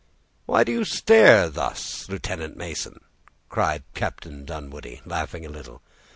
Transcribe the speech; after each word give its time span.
"Why 0.47 0.63
do 0.63 0.71
you 0.71 0.83
stare 0.83 1.47
thus, 1.47 2.09
Lieutenant 2.09 2.57
Mason?" 2.57 3.01
cried 3.49 3.83
Captain 3.93 4.45
Dunwoodie, 4.45 5.01
laughing 5.05 5.45
a 5.45 5.49
little. 5.49 5.83